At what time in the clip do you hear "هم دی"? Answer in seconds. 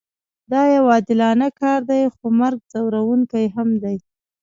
3.55-3.97